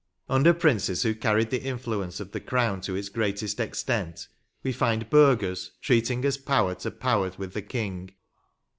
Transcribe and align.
Under 0.27 0.51
princes 0.51 1.03
who 1.03 1.13
carried 1.13 1.51
the 1.51 1.61
influence 1.61 2.19
of 2.19 2.31
the 2.31 2.39
crown 2.39 2.81
to 2.81 2.95
its 2.95 3.07
greatest 3.07 3.59
extent, 3.59 4.27
we 4.63 4.71
find 4.73 5.11
burghers 5.11 5.73
treating 5.79 6.25
as 6.25 6.39
power 6.39 6.73
to 6.73 6.89
power 6.89 7.31
with 7.37 7.53
their 7.53 7.61
king. 7.61 8.09